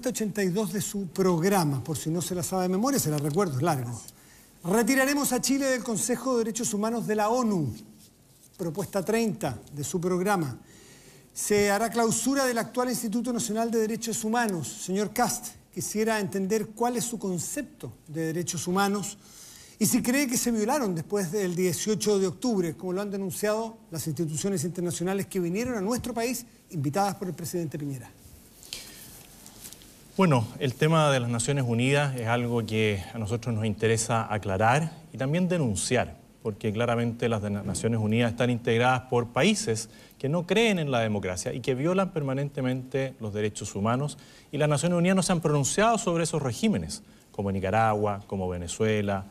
propuesta 0.00 0.24
82 0.24 0.72
de 0.72 0.80
su 0.80 1.08
programa, 1.08 1.84
por 1.84 1.98
si 1.98 2.08
no 2.08 2.22
se 2.22 2.34
la 2.34 2.42
sabe 2.42 2.62
de 2.62 2.68
memoria, 2.70 2.98
se 2.98 3.10
la 3.10 3.18
recuerdo, 3.18 3.56
es 3.56 3.62
largo. 3.62 4.00
Retiraremos 4.64 5.30
a 5.32 5.42
Chile 5.42 5.66
del 5.66 5.84
Consejo 5.84 6.32
de 6.32 6.44
Derechos 6.44 6.72
Humanos 6.72 7.06
de 7.06 7.16
la 7.16 7.28
ONU, 7.28 7.70
propuesta 8.56 9.04
30 9.04 9.60
de 9.74 9.84
su 9.84 10.00
programa. 10.00 10.58
Se 11.34 11.70
hará 11.70 11.90
clausura 11.90 12.46
del 12.46 12.56
actual 12.56 12.88
Instituto 12.88 13.30
Nacional 13.30 13.70
de 13.70 13.80
Derechos 13.80 14.24
Humanos. 14.24 14.68
Señor 14.68 15.12
Cast, 15.12 15.48
quisiera 15.74 16.18
entender 16.18 16.68
cuál 16.68 16.96
es 16.96 17.04
su 17.04 17.18
concepto 17.18 17.92
de 18.08 18.32
derechos 18.32 18.66
humanos 18.66 19.18
y 19.78 19.84
si 19.84 20.00
cree 20.02 20.26
que 20.26 20.38
se 20.38 20.50
violaron 20.50 20.94
después 20.94 21.30
del 21.30 21.54
18 21.54 22.18
de 22.18 22.26
octubre, 22.26 22.74
como 22.74 22.94
lo 22.94 23.02
han 23.02 23.10
denunciado 23.10 23.76
las 23.90 24.06
instituciones 24.06 24.64
internacionales 24.64 25.26
que 25.26 25.40
vinieron 25.40 25.76
a 25.76 25.82
nuestro 25.82 26.14
país 26.14 26.46
invitadas 26.70 27.16
por 27.16 27.28
el 27.28 27.34
presidente 27.34 27.78
Piñera. 27.78 28.10
Bueno, 30.16 30.46
el 30.58 30.74
tema 30.74 31.10
de 31.12 31.20
las 31.20 31.30
Naciones 31.30 31.64
Unidas 31.66 32.16
es 32.16 32.26
algo 32.26 32.66
que 32.66 33.02
a 33.14 33.18
nosotros 33.18 33.54
nos 33.54 33.64
interesa 33.64 34.26
aclarar 34.32 34.90
y 35.12 35.18
también 35.18 35.48
denunciar, 35.48 36.16
porque 36.42 36.72
claramente 36.72 37.28
las 37.28 37.42
Naciones 37.42 38.00
Unidas 38.00 38.32
están 38.32 38.50
integradas 38.50 39.02
por 39.02 39.28
países 39.28 39.88
que 40.18 40.28
no 40.28 40.46
creen 40.46 40.80
en 40.80 40.90
la 40.90 40.98
democracia 40.98 41.54
y 41.54 41.60
que 41.60 41.76
violan 41.76 42.10
permanentemente 42.10 43.14
los 43.20 43.32
derechos 43.32 43.76
humanos 43.76 44.18
y 44.50 44.58
las 44.58 44.68
Naciones 44.68 44.98
Unidas 44.98 45.16
no 45.16 45.22
se 45.22 45.32
han 45.32 45.40
pronunciado 45.40 45.96
sobre 45.96 46.24
esos 46.24 46.42
regímenes, 46.42 47.02
como 47.30 47.52
Nicaragua, 47.52 48.20
como 48.26 48.48
Venezuela, 48.48 49.26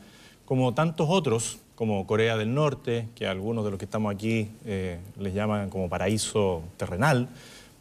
como 0.45 0.73
tantos 0.73 1.07
otros, 1.09 1.59
como 1.75 2.07
Corea 2.07 2.37
del 2.37 2.53
Norte, 2.53 3.09
que 3.15 3.27
algunos 3.27 3.65
de 3.65 3.71
los 3.71 3.79
que 3.79 3.85
estamos 3.85 4.13
aquí 4.13 4.49
eh, 4.65 4.99
les 5.19 5.33
llaman 5.33 5.69
como 5.69 5.89
paraíso 5.89 6.63
terrenal. 6.77 7.27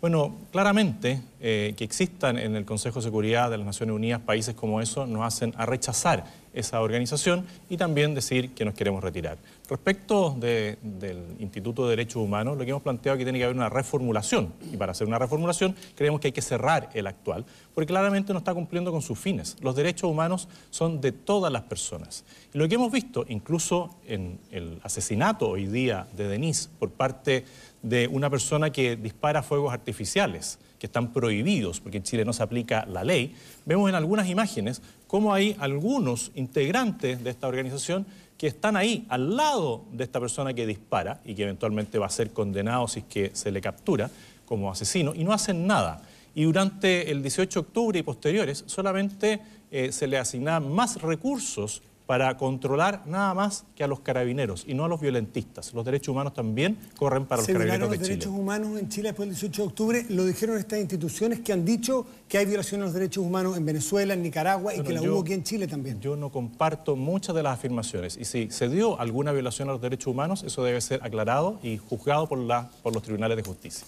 Bueno, 0.00 0.36
claramente 0.52 1.20
eh, 1.40 1.74
que 1.76 1.82
existan 1.82 2.38
en 2.38 2.54
el 2.54 2.64
Consejo 2.64 3.00
de 3.00 3.04
Seguridad 3.04 3.50
de 3.50 3.58
las 3.58 3.66
Naciones 3.66 3.96
Unidas 3.96 4.20
países 4.20 4.54
como 4.54 4.80
eso 4.80 5.06
nos 5.06 5.26
hacen 5.26 5.52
a 5.56 5.66
rechazar 5.66 6.24
esa 6.52 6.80
organización 6.80 7.46
y 7.68 7.76
también 7.76 8.14
decir 8.14 8.54
que 8.54 8.64
nos 8.64 8.74
queremos 8.74 9.02
retirar. 9.02 9.38
Respecto 9.68 10.36
del 10.38 11.36
Instituto 11.38 11.84
de 11.84 11.90
Derechos 11.90 12.22
Humanos, 12.22 12.56
lo 12.56 12.64
que 12.64 12.70
hemos 12.70 12.82
planteado 12.82 13.16
es 13.16 13.18
que 13.18 13.24
tiene 13.24 13.38
que 13.38 13.44
haber 13.44 13.56
una 13.56 13.68
reformulación 13.68 14.52
y 14.72 14.76
para 14.76 14.92
hacer 14.92 15.06
una 15.06 15.18
reformulación 15.18 15.74
creemos 15.94 16.20
que 16.20 16.28
hay 16.28 16.32
que 16.32 16.42
cerrar 16.42 16.88
el 16.94 17.06
actual 17.06 17.44
porque 17.74 17.86
claramente 17.86 18.32
no 18.32 18.38
está 18.38 18.54
cumpliendo 18.54 18.90
con 18.90 19.02
sus 19.02 19.18
fines. 19.18 19.56
Los 19.60 19.76
derechos 19.76 20.10
humanos 20.10 20.48
son 20.70 21.00
de 21.00 21.12
todas 21.12 21.52
las 21.52 21.62
personas. 21.62 22.24
Y 22.52 22.58
lo 22.58 22.68
que 22.68 22.76
hemos 22.76 22.90
visto, 22.90 23.24
incluso 23.28 23.96
en 24.06 24.40
el 24.50 24.80
asesinato 24.82 25.50
hoy 25.50 25.66
día 25.66 26.08
de 26.16 26.28
Denise 26.28 26.70
por 26.78 26.90
parte 26.90 27.44
de 27.82 28.08
una 28.08 28.30
persona 28.30 28.70
que 28.70 28.96
dispara 28.96 29.42
fuegos 29.42 29.72
artificiales, 29.72 30.58
que 30.78 30.86
están 30.86 31.12
prohibidos, 31.12 31.80
porque 31.80 31.98
en 31.98 32.04
Chile 32.04 32.24
no 32.24 32.32
se 32.32 32.42
aplica 32.42 32.86
la 32.86 33.04
ley, 33.04 33.34
vemos 33.66 33.88
en 33.88 33.94
algunas 33.94 34.28
imágenes 34.28 34.80
cómo 35.06 35.34
hay 35.34 35.56
algunos 35.58 36.30
integrantes 36.34 37.22
de 37.24 37.30
esta 37.30 37.48
organización 37.48 38.06
que 38.36 38.46
están 38.46 38.76
ahí 38.76 39.04
al 39.08 39.36
lado 39.36 39.84
de 39.92 40.04
esta 40.04 40.20
persona 40.20 40.54
que 40.54 40.66
dispara 40.66 41.20
y 41.24 41.34
que 41.34 41.42
eventualmente 41.42 41.98
va 41.98 42.06
a 42.06 42.10
ser 42.10 42.30
condenado 42.30 42.86
si 42.86 43.00
es 43.00 43.06
que 43.06 43.30
se 43.34 43.50
le 43.50 43.60
captura 43.60 44.10
como 44.46 44.70
asesino 44.70 45.14
y 45.14 45.24
no 45.24 45.32
hacen 45.32 45.66
nada. 45.66 46.02
Y 46.34 46.44
durante 46.44 47.10
el 47.10 47.20
18 47.20 47.60
de 47.60 47.66
octubre 47.66 47.98
y 47.98 48.02
posteriores 48.02 48.62
solamente 48.66 49.40
eh, 49.70 49.90
se 49.90 50.06
le 50.06 50.18
asignan 50.18 50.72
más 50.72 51.02
recursos 51.02 51.82
para 52.08 52.38
controlar 52.38 53.02
nada 53.04 53.34
más 53.34 53.64
que 53.76 53.84
a 53.84 53.86
los 53.86 54.00
carabineros 54.00 54.64
y 54.66 54.72
no 54.72 54.86
a 54.86 54.88
los 54.88 54.98
violentistas. 54.98 55.74
Los 55.74 55.84
derechos 55.84 56.08
humanos 56.08 56.32
también 56.32 56.78
corren 56.96 57.26
para 57.26 57.42
los 57.42 57.46
carabineros 57.46 57.90
de 57.90 57.96
Chile. 57.98 57.98
los 57.98 58.08
derechos 58.08 58.32
humanos 58.32 58.80
en 58.80 58.88
Chile 58.88 59.08
después 59.10 59.28
del 59.28 59.34
18 59.34 59.60
de 59.62 59.68
octubre, 59.68 60.06
lo 60.08 60.24
dijeron 60.24 60.56
estas 60.56 60.80
instituciones 60.80 61.40
que 61.40 61.52
han 61.52 61.66
dicho 61.66 62.06
que 62.26 62.38
hay 62.38 62.46
violaciones 62.46 62.80
de 62.80 62.86
los 62.86 62.94
derechos 62.94 63.22
humanos 63.22 63.58
en 63.58 63.66
Venezuela, 63.66 64.14
en 64.14 64.22
Nicaragua 64.22 64.74
y 64.74 64.80
que 64.80 64.94
la 64.94 65.02
hubo 65.02 65.20
aquí 65.20 65.34
en 65.34 65.42
Chile 65.42 65.66
también. 65.66 66.00
Yo 66.00 66.16
no 66.16 66.32
comparto 66.32 66.96
muchas 66.96 67.36
de 67.36 67.42
las 67.42 67.58
afirmaciones 67.58 68.16
y 68.16 68.24
si 68.24 68.50
se 68.50 68.70
dio 68.70 68.98
alguna 68.98 69.32
violación 69.32 69.68
a 69.68 69.72
los 69.72 69.82
derechos 69.82 70.06
humanos, 70.06 70.44
eso 70.44 70.64
debe 70.64 70.80
ser 70.80 71.00
aclarado 71.02 71.60
y 71.62 71.76
juzgado 71.76 72.26
por, 72.26 72.38
la, 72.38 72.70
por 72.82 72.94
los 72.94 73.02
tribunales 73.02 73.36
de 73.36 73.42
justicia. 73.42 73.86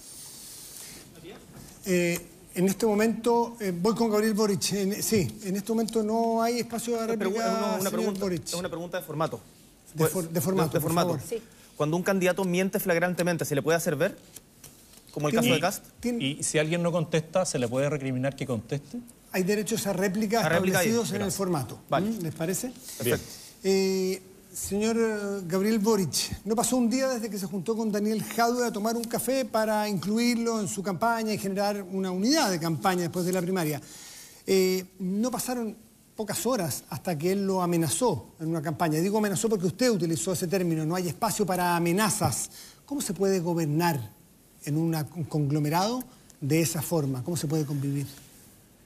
Eh, 1.87 2.19
en 2.55 2.67
este 2.67 2.85
momento, 2.85 3.55
eh, 3.59 3.73
voy 3.73 3.95
con 3.95 4.09
Gabriel 4.09 4.33
Boric. 4.33 4.61
sí, 4.61 5.39
en 5.43 5.55
este 5.55 5.71
momento 5.71 6.03
no 6.03 6.41
hay 6.41 6.59
espacio 6.59 6.99
de 6.99 7.07
réplica, 7.07 7.77
una, 7.79 7.89
pregunta, 7.89 8.25
Es 8.27 8.53
una 8.53 8.69
pregunta 8.69 8.99
de 8.99 9.05
formato. 9.05 9.39
De, 9.93 10.07
formato, 10.41 10.73
de, 10.73 10.79
formato. 10.79 11.19
Cuando 11.75 11.97
un 11.97 12.03
candidato 12.03 12.43
miente 12.43 12.79
flagrantemente, 12.79 13.45
¿se 13.45 13.55
le 13.55 13.61
puede 13.61 13.77
hacer 13.77 13.95
ver? 13.95 14.17
Como 15.11 15.27
el 15.27 15.35
caso 15.35 15.51
de 15.53 15.59
Cast. 15.59 15.83
¿Y 16.05 16.41
si 16.43 16.57
alguien 16.57 16.81
no 16.81 16.91
contesta, 16.91 17.45
se 17.45 17.59
le 17.59 17.67
puede 17.67 17.89
recriminar 17.89 18.35
que 18.35 18.45
conteste? 18.45 18.99
Hay 19.33 19.43
derechos 19.43 19.87
a 19.87 19.93
réplica, 19.93 20.41
establecidos 20.41 21.11
en 21.13 21.21
el 21.21 21.31
formato. 21.31 21.79
¿Mm? 21.89 22.21
¿Les 22.21 22.33
parece? 22.33 22.71
Perfecto. 22.97 23.25
Eh, 23.63 24.21
Señor 24.53 24.97
eh, 24.99 25.43
Gabriel 25.47 25.79
Boric, 25.79 26.43
no 26.43 26.57
pasó 26.57 26.75
un 26.75 26.89
día 26.89 27.07
desde 27.07 27.29
que 27.29 27.37
se 27.37 27.45
juntó 27.45 27.73
con 27.73 27.89
Daniel 27.89 28.21
Jadue 28.21 28.67
a 28.67 28.71
tomar 28.71 28.97
un 28.97 29.05
café 29.05 29.45
para 29.45 29.87
incluirlo 29.87 30.59
en 30.59 30.67
su 30.67 30.83
campaña 30.83 31.33
y 31.33 31.37
generar 31.37 31.81
una 31.81 32.11
unidad 32.11 32.51
de 32.51 32.59
campaña 32.59 33.03
después 33.03 33.25
de 33.25 33.31
la 33.31 33.41
primaria. 33.41 33.79
Eh, 34.45 34.83
no 34.99 35.31
pasaron 35.31 35.77
pocas 36.17 36.45
horas 36.45 36.83
hasta 36.89 37.17
que 37.17 37.31
él 37.31 37.47
lo 37.47 37.61
amenazó 37.61 38.35
en 38.41 38.49
una 38.49 38.61
campaña. 38.61 38.99
Digo 38.99 39.19
amenazó 39.19 39.47
porque 39.47 39.67
usted 39.67 39.89
utilizó 39.89 40.33
ese 40.33 40.47
término, 40.47 40.85
no 40.85 40.95
hay 40.95 41.07
espacio 41.07 41.45
para 41.45 41.77
amenazas. 41.77 42.51
¿Cómo 42.85 42.99
se 42.99 43.13
puede 43.13 43.39
gobernar 43.39 44.01
en 44.65 44.75
un 44.75 45.01
conglomerado 45.29 46.03
de 46.41 46.59
esa 46.59 46.81
forma? 46.81 47.23
¿Cómo 47.23 47.37
se 47.37 47.47
puede 47.47 47.65
convivir? 47.65 48.05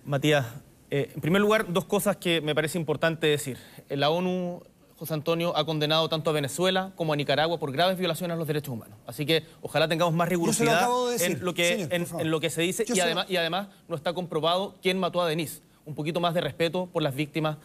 Matías, 0.06 0.46
eh, 0.92 1.12
en 1.16 1.22
primer 1.22 1.42
lugar, 1.42 1.74
dos 1.74 1.86
cosas 1.86 2.18
que 2.18 2.40
me 2.40 2.54
parece 2.54 2.78
importante 2.78 3.26
decir. 3.26 3.58
La 3.90 4.12
ONU 4.12 4.62
José 4.98 5.14
Antonio 5.14 5.56
ha 5.58 5.66
condenado 5.66 6.08
tanto 6.08 6.30
a 6.30 6.34
Venezuela 6.34 6.92
como 6.96 7.12
a 7.12 7.16
Nicaragua 7.16 7.60
por 7.60 7.72
graves 7.72 7.98
violaciones 7.98 8.36
a 8.36 8.38
los 8.38 8.48
derechos 8.48 8.70
humanos. 8.70 8.98
Así 9.06 9.26
que 9.26 9.44
ojalá 9.62 9.88
tengamos 9.90 10.14
más 10.14 10.30
rigurosidad 10.30 10.88
en, 11.20 11.44
lo 11.44 11.54
que, 11.54 11.88
en, 11.92 12.32
lo 12.32 12.40
que 12.40 12.50
se 12.50 12.62
dice 12.62 12.86
y 12.88 13.00
además, 13.00 13.26
y 13.30 13.36
además 13.36 13.68
no 13.90 13.96
está 13.96 14.14
comprobado 14.14 14.76
quién 14.82 14.98
mató 14.98 15.22
a 15.22 15.28
Denise. 15.28 15.62
Un 15.86 15.96
poquito 15.96 16.20
más 16.20 16.34
de 16.34 16.42
respeto 16.42 16.88
por 16.92 17.04
las 17.04 17.14
víctimas, 17.14 17.58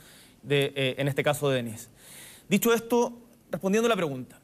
de, 0.42 0.72
eh, 0.74 0.94
en 0.98 1.06
este 1.06 1.22
caso 1.22 1.48
de 1.48 1.56
Denise. 1.56 1.88
Dicho 2.48 2.72
esto, 2.74 3.12
respondiendo 3.50 3.86
a 3.86 3.90
la 3.90 3.96
pregunta. 3.96 4.40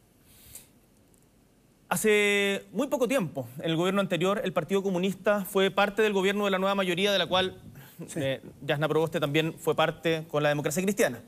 Hace 1.88 2.64
muy 2.72 2.86
poco 2.86 3.06
tiempo, 3.08 3.48
en 3.58 3.70
el 3.70 3.76
gobierno 3.76 4.00
anterior, 4.00 4.40
el 4.44 4.52
Partido 4.52 4.82
Comunista 4.82 5.44
fue 5.44 5.70
parte 5.70 6.02
del 6.02 6.12
gobierno 6.12 6.44
de 6.44 6.50
la 6.52 6.58
nueva 6.58 6.74
mayoría, 6.74 7.12
de 7.12 7.18
la 7.18 7.26
cual 7.26 7.60
eh, 8.16 8.40
Yasna 8.62 8.88
Proboste 8.88 9.20
también 9.20 9.54
fue 9.58 9.74
parte 9.74 10.24
con 10.28 10.42
la 10.42 10.48
democracia 10.48 10.82
cristiana. 10.82 11.20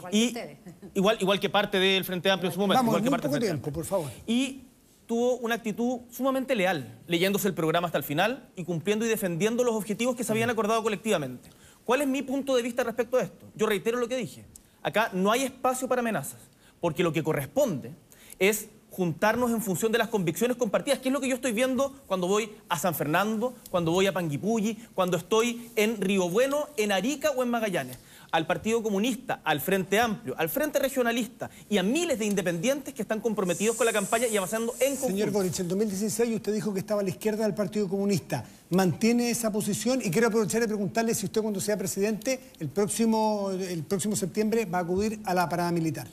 Igual 0.00 0.14
y, 0.14 0.32
que 0.32 0.58
igual, 0.94 1.16
igual, 1.20 1.40
que 1.40 1.50
parte 1.50 1.78
del 1.78 2.04
Frente 2.04 2.30
Amplio 2.30 2.50
en 2.50 2.54
su 2.54 2.60
momento. 2.60 2.78
Vamos, 2.78 2.98
igual 2.98 3.20
que 3.20 3.28
parte 3.28 3.40
tiempo, 3.40 3.72
por 3.72 3.84
favor. 3.84 4.10
Y 4.26 4.62
tuvo 5.06 5.36
una 5.38 5.56
actitud 5.56 6.00
sumamente 6.10 6.54
leal, 6.54 7.00
leyéndose 7.06 7.48
el 7.48 7.54
programa 7.54 7.86
hasta 7.86 7.98
el 7.98 8.04
final 8.04 8.48
y 8.56 8.64
cumpliendo 8.64 9.04
y 9.04 9.08
defendiendo 9.08 9.64
los 9.64 9.74
objetivos 9.74 10.14
que 10.14 10.24
se 10.24 10.32
habían 10.32 10.50
acordado 10.50 10.82
colectivamente. 10.82 11.50
¿Cuál 11.84 12.02
es 12.02 12.08
mi 12.08 12.22
punto 12.22 12.54
de 12.54 12.62
vista 12.62 12.84
respecto 12.84 13.16
a 13.16 13.22
esto? 13.22 13.46
Yo 13.56 13.66
reitero 13.66 13.98
lo 13.98 14.06
que 14.06 14.16
dije. 14.16 14.44
Acá 14.82 15.10
no 15.12 15.32
hay 15.32 15.42
espacio 15.42 15.88
para 15.88 16.00
amenazas, 16.00 16.40
porque 16.80 17.02
lo 17.02 17.12
que 17.12 17.22
corresponde 17.22 17.92
es 18.38 18.68
juntarnos 18.90 19.50
en 19.50 19.62
función 19.62 19.92
de 19.92 19.98
las 19.98 20.08
convicciones 20.08 20.56
compartidas, 20.56 20.98
que 20.98 21.08
es 21.08 21.12
lo 21.12 21.20
que 21.20 21.28
yo 21.28 21.34
estoy 21.34 21.52
viendo 21.52 21.94
cuando 22.06 22.26
voy 22.26 22.50
a 22.68 22.78
San 22.78 22.94
Fernando, 22.94 23.54
cuando 23.70 23.92
voy 23.92 24.06
a 24.06 24.12
Panguipulli, 24.12 24.76
cuando 24.94 25.16
estoy 25.16 25.70
en 25.76 26.00
Río 26.00 26.28
Bueno, 26.28 26.66
en 26.76 26.92
Arica 26.92 27.30
o 27.30 27.42
en 27.42 27.50
Magallanes 27.50 27.98
al 28.32 28.46
Partido 28.46 28.82
Comunista, 28.82 29.40
al 29.44 29.60
Frente 29.60 29.98
Amplio, 29.98 30.34
al 30.38 30.48
Frente 30.48 30.78
Regionalista 30.78 31.50
y 31.68 31.78
a 31.78 31.82
miles 31.82 32.18
de 32.18 32.26
independientes 32.26 32.94
que 32.94 33.02
están 33.02 33.20
comprometidos 33.20 33.76
con 33.76 33.86
la 33.86 33.92
campaña 33.92 34.26
y 34.26 34.36
avanzando 34.36 34.72
en 34.80 34.92
conjunto. 34.92 35.08
Señor 35.08 35.30
Boric, 35.30 35.58
en 35.58 35.68
2016 35.68 36.36
usted 36.36 36.52
dijo 36.54 36.72
que 36.72 36.80
estaba 36.80 37.00
a 37.00 37.04
la 37.04 37.10
izquierda 37.10 37.44
del 37.44 37.54
Partido 37.54 37.88
Comunista. 37.88 38.44
¿Mantiene 38.70 39.30
esa 39.30 39.50
posición? 39.50 40.00
Y 40.02 40.10
quiero 40.10 40.28
aprovechar 40.28 40.60
de 40.60 40.68
preguntarle 40.68 41.14
si 41.14 41.26
usted 41.26 41.42
cuando 41.42 41.60
sea 41.60 41.76
presidente, 41.76 42.40
el 42.60 42.68
próximo, 42.68 43.50
el 43.50 43.82
próximo 43.82 44.14
septiembre, 44.14 44.64
va 44.64 44.78
a 44.78 44.82
acudir 44.82 45.20
a 45.24 45.34
la 45.34 45.48
parada 45.48 45.72
militar. 45.72 46.06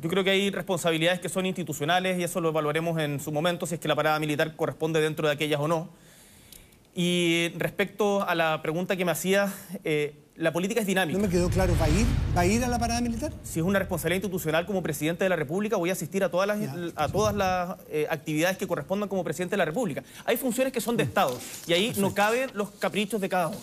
Yo 0.00 0.08
creo 0.08 0.24
que 0.24 0.30
hay 0.30 0.50
responsabilidades 0.50 1.20
que 1.20 1.28
son 1.28 1.44
institucionales 1.44 2.18
y 2.18 2.22
eso 2.22 2.40
lo 2.40 2.48
evaluaremos 2.48 2.98
en 2.98 3.20
su 3.20 3.32
momento, 3.32 3.66
si 3.66 3.74
es 3.74 3.80
que 3.80 3.88
la 3.88 3.94
parada 3.94 4.18
militar 4.18 4.56
corresponde 4.56 5.00
dentro 5.00 5.28
de 5.28 5.34
aquellas 5.34 5.60
o 5.60 5.68
no. 5.68 5.90
Y 6.94 7.52
respecto 7.56 8.26
a 8.26 8.34
la 8.34 8.62
pregunta 8.62 8.96
que 8.96 9.04
me 9.04 9.12
hacía, 9.12 9.52
eh, 9.84 10.14
la 10.36 10.54
política 10.54 10.80
es 10.80 10.86
dinámica. 10.86 11.18
No 11.18 11.26
me 11.26 11.30
quedó 11.30 11.50
claro, 11.50 11.74
¿va 11.78 11.84
a 11.84 11.88
ir? 11.90 12.06
¿Va 12.34 12.40
a 12.40 12.46
ir 12.46 12.64
a 12.64 12.68
la 12.68 12.78
parada 12.78 13.02
militar? 13.02 13.30
Si 13.42 13.60
es 13.60 13.64
una 13.64 13.78
responsabilidad 13.78 14.24
institucional 14.24 14.64
como 14.64 14.82
presidente 14.82 15.22
de 15.22 15.28
la 15.28 15.36
República, 15.36 15.76
voy 15.76 15.90
a 15.90 15.92
asistir 15.92 16.24
a 16.24 16.30
todas 16.30 16.48
las, 16.48 16.58
a 16.96 17.08
todas 17.08 17.34
las 17.34 17.76
eh, 17.90 18.06
actividades 18.08 18.56
que 18.56 18.66
correspondan 18.66 19.08
como 19.08 19.22
presidente 19.22 19.52
de 19.52 19.58
la 19.58 19.66
República. 19.66 20.02
Hay 20.24 20.38
funciones 20.38 20.72
que 20.72 20.80
son 20.80 20.96
de 20.96 21.02
Estado 21.02 21.38
y 21.66 21.74
ahí 21.74 21.92
no 21.98 22.14
caben 22.14 22.50
los 22.54 22.70
caprichos 22.70 23.20
de 23.20 23.28
cada 23.28 23.48
uno. 23.48 23.58